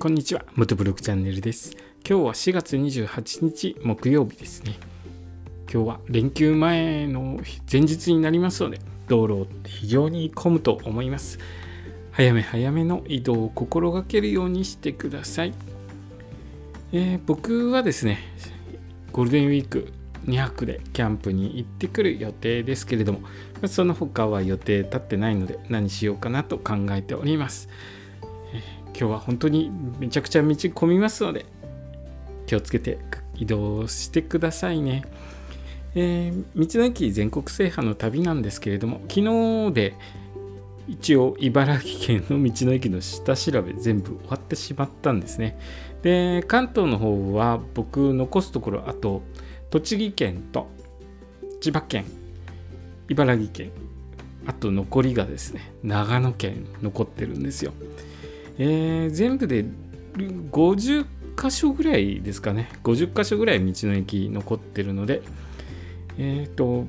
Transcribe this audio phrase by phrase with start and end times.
[0.00, 1.76] こんにちは元ブログチャンネルです。
[2.08, 4.78] 今日は4月28日木曜日ですね。
[5.70, 7.38] 今日は連休前の
[7.70, 8.78] 前日になりますので
[9.08, 11.38] 道路非常に混むと思います。
[12.12, 15.52] 早め早めの移動を心がけるようにしてください、
[16.92, 18.20] えー、僕はですね
[19.12, 19.92] ゴールデンウィーク
[20.24, 23.20] 2泊でキャンプに行ってくる予定ですけれども
[23.68, 27.68] その他は予定立ってないので何しようかなと考えております。
[28.96, 31.46] 今日は本当にめちゃくちゃ道混みますので
[32.46, 32.98] 気をつけて
[33.36, 35.04] 移動してくださいね。
[35.94, 39.22] えー、道の駅全国制覇の旅なんですけれども昨
[39.68, 39.94] 日で
[40.86, 45.58] 一応茨城県の道の駅の下調べ全部終わってしまったんですね。
[46.02, 49.22] で関東の方は僕残すところあと
[49.70, 50.68] 栃木県と
[51.60, 52.04] 千葉県
[53.08, 53.70] 茨城県
[54.46, 57.72] あと残りがですね長野県残ってるんですよ。
[58.62, 59.64] えー、全部で
[60.52, 62.68] 50箇所ぐらいですかね。
[62.84, 65.22] 50箇所ぐらい道の駅残ってるので
[66.18, 66.86] えっ、ー、と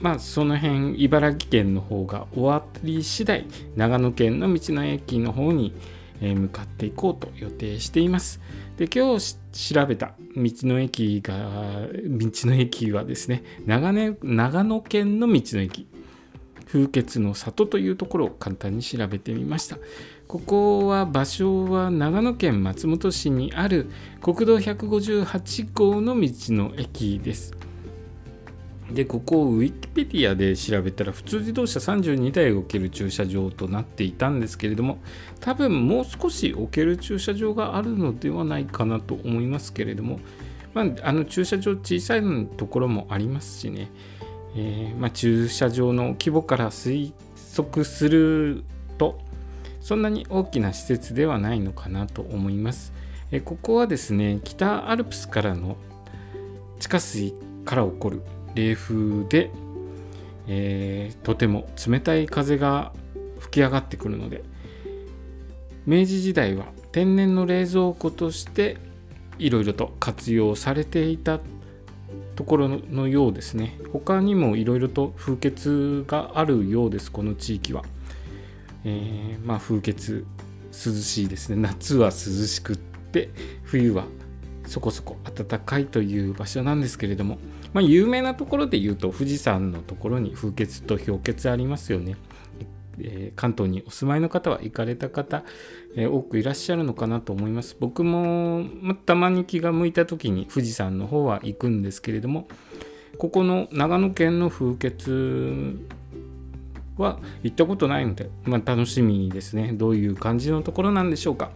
[0.00, 5.74] まあその辺茨城県の方が終わり次第長野県の道の駅の方に
[6.22, 8.40] 向かっていこうと予定しています。
[8.78, 15.86] で今日調べた道の駅が道の駅はですね長野長野県の道の駅。
[16.72, 19.76] 風穴の里というところを簡単に調べてみました。
[20.30, 23.90] ここは場所は長野県松本市にある
[24.22, 27.52] 国道158号の道の駅です。
[28.92, 34.98] でここをウィキペディアで調べたら普通自動車32台置ける駐車場となっていたんですけれども
[35.40, 40.20] 多分もう少し置ける駐車場があるのではないかなと思いますけれども、
[40.74, 42.22] まあ、あの駐車場小さい
[42.56, 43.90] ところもありますしね、
[44.54, 47.12] えー、まあ、駐車場の規模から推
[47.56, 48.62] 測する
[49.80, 52.92] そんなに大きな施設ではないのかなと思います。
[53.32, 55.76] えここはですね北アルプスからの
[56.80, 58.22] 地下水から起こる
[58.54, 59.50] 冷風で、
[60.48, 62.92] えー、とても冷たい風が
[63.38, 64.42] 吹き上がってくるので
[65.86, 68.78] 明治時代は天然の冷蔵庫として
[69.38, 71.40] いろいろと活用されていた
[72.34, 77.84] ところのようですね他にもいろいろと風穴があるようですこの地域は。
[78.84, 80.22] えー、まあ風穴涼
[80.72, 83.30] しいですね夏は涼しくって
[83.64, 84.04] 冬は
[84.66, 87.38] そこそこ暖かいという場所なんですけれども、
[87.72, 92.16] まあ、有名なところで言うと富士山のところに風穴と氷穴ありますよね。
[93.02, 95.42] えー、関東にお住まいの方は行かれた方、
[95.96, 97.76] えー、多くいらっしゃるのかなと思います。
[97.80, 102.46] 僕も、またまに気が向いた時に富士山の方は行くんですけれども
[103.18, 105.78] ここの長野県の風穴
[107.00, 109.72] は行ったことないので、まあ、楽しみですね。
[109.72, 111.50] どういう感じのところなんでしょうか。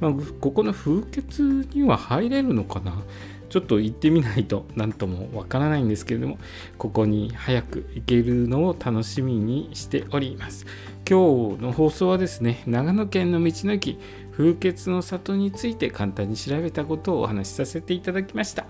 [0.00, 3.02] まあ、ここの風穴には入れるのかな
[3.48, 6.38] ちょっと行ってみないと何ともわからないんですけれども、
[6.76, 10.66] ここに早く行けるのを楽しみにしております。
[11.08, 13.98] 今日の放送はですね、長野県の道の駅、
[14.32, 18.66] 風穴の里について簡単に調べたことをお話しさせていただきました。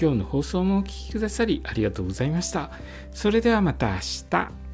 [0.00, 2.70] 今日の放送もお聴きくださりありがとうございました。
[3.12, 3.98] それではまた明
[4.30, 4.67] 日。